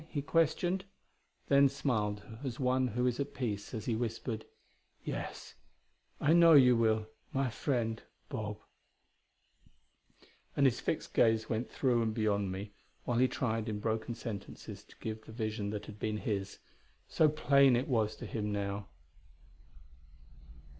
[0.09, 0.83] he questioned;
[1.47, 4.45] then smiled as one who is at peace, as he whispered:
[5.03, 5.53] "Yes,
[6.19, 8.57] I know you will my friend, Bob"
[10.57, 12.71] And his fixed gaze went through and beyond me,
[13.03, 16.57] while he tried, in broken sentences, to give the vision that had been his.
[17.07, 18.87] So plain it was to him now.